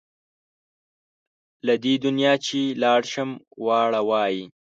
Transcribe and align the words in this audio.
له 1.65 1.73
دې 1.83 1.93
دنیا 2.05 2.33
چې 2.45 2.59
لاړ 2.83 3.01
شم 3.11 3.29
واړه 3.65 4.01
وایي. 4.09 4.43